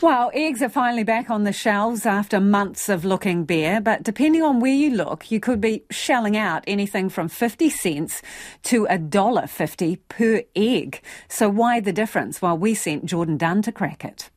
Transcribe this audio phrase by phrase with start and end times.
[0.00, 4.42] Well, eggs are finally back on the shelves after months of looking bare, but depending
[4.42, 8.20] on where you look, you could be shelling out anything from 50 cents
[8.64, 11.00] to $1.50 per egg.
[11.28, 12.42] So why the difference?
[12.42, 14.30] Well, we sent Jordan Dunn to crack it.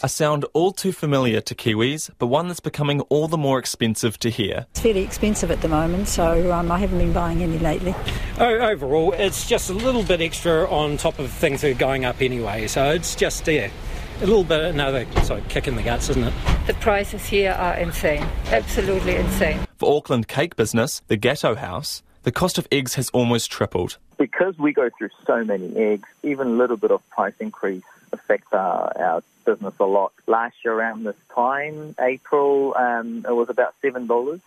[0.00, 4.16] A sound all too familiar to Kiwis, but one that's becoming all the more expensive
[4.20, 4.66] to hear.
[4.70, 7.96] It's fairly expensive at the moment, so um, I haven't been buying any lately.
[8.38, 12.22] Overall, it's just a little bit extra on top of things that are going up
[12.22, 13.70] anyway, so it's just yeah,
[14.18, 16.34] a little bit another sorry, kick in the guts, isn't it?
[16.68, 19.66] The prices here are insane, absolutely insane.
[19.78, 23.98] For Auckland cake business, the Gateau House, the cost of eggs has almost tripled.
[24.18, 28.52] Because we go through so many eggs, even a little bit of price increase affects
[28.52, 30.12] our, our business a lot.
[30.26, 34.40] Last year around this time, April, um, it was about $7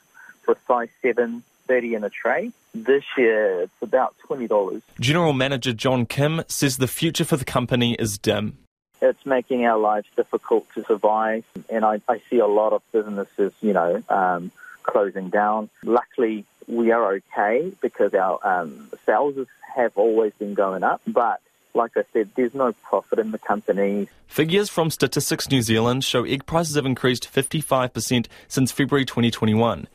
[0.43, 2.51] for a size 7, 30 in a tray.
[2.73, 4.81] This year, it's about $20.
[4.99, 8.57] General Manager John Kim says the future for the company is dim.
[9.01, 13.51] It's making our lives difficult to survive, and I, I see a lot of businesses,
[13.59, 14.51] you know, um,
[14.83, 15.71] closing down.
[15.83, 21.41] Luckily, we are okay because our um, sales have always been going up, but
[21.73, 24.07] like I said, there's no profit in the company.
[24.27, 29.87] Figures from Statistics New Zealand show egg prices have increased 55% since February 2021.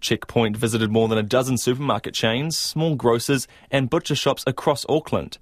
[0.00, 5.38] Checkpoint visited more than a dozen supermarket chains, small grocers, and butcher shops across Auckland.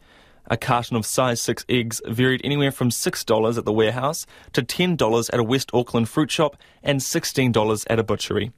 [0.46, 5.30] A carton of size 6 eggs varied anywhere from $6 at the warehouse to $10
[5.32, 8.52] at a West Auckland fruit shop and $16 at a butchery.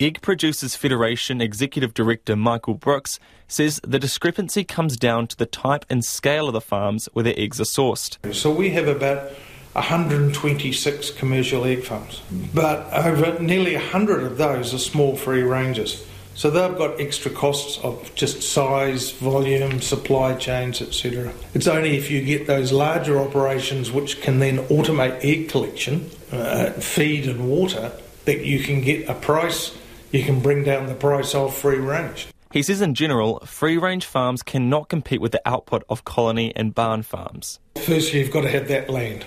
[0.00, 3.18] Egg Producers Federation Executive Director Michael Brooks
[3.48, 7.34] says the discrepancy comes down to the type and scale of the farms where their
[7.36, 8.16] eggs are sourced.
[8.32, 9.32] So we have about
[9.72, 12.22] 126 commercial egg farms,
[12.54, 16.06] but over nearly 100 of those are small free ranges.
[16.36, 21.32] So they've got extra costs of just size, volume, supply chains, etc.
[21.54, 26.70] It's only if you get those larger operations which can then automate egg collection, uh,
[26.74, 27.90] feed and water,
[28.26, 29.76] that you can get a price
[30.10, 32.28] you can bring down the price of free range.
[32.50, 36.74] He says in general, free range farms cannot compete with the output of colony and
[36.74, 37.60] barn farms.
[37.76, 39.26] Firstly, you've got to have that land.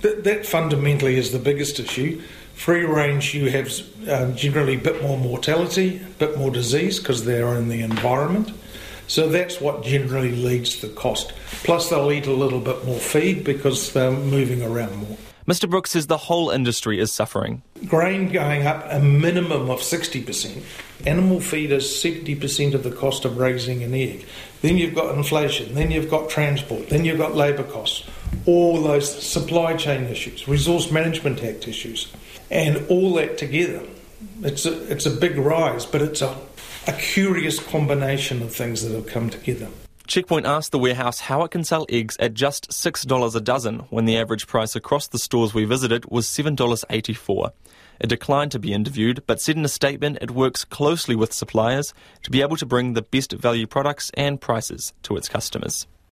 [0.00, 2.20] That, that fundamentally is the biggest issue.
[2.54, 3.70] Free range, you have
[4.08, 8.52] um, generally a bit more mortality, a bit more disease because they're in the environment.
[9.08, 11.32] So that's what generally leads to the cost.
[11.62, 15.18] Plus, they'll eat a little bit more feed because they're moving around more.
[15.46, 15.70] Mr.
[15.70, 17.62] Brooks says the whole industry is suffering.
[17.86, 20.60] Grain going up a minimum of 60%.
[21.06, 24.26] Animal feed is 70% of the cost of raising an egg.
[24.62, 28.08] Then you've got inflation, then you've got transport, then you've got labour costs,
[28.44, 32.12] all those supply chain issues, Resource Management Act issues,
[32.50, 33.84] and all that together.
[34.42, 36.36] It's a, it's a big rise, but it's a,
[36.88, 39.68] a curious combination of things that have come together.
[40.06, 44.04] Checkpoint asked the warehouse how it can sell eggs at just $6 a dozen when
[44.04, 47.50] the average price across the stores we visited was $7.84.
[47.98, 51.92] It declined to be interviewed, but said in a statement it works closely with suppliers
[52.22, 55.88] to be able to bring the best value products and prices to its customers.